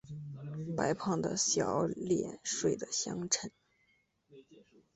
[0.75, 3.51] 白胖的小脸睡的香沉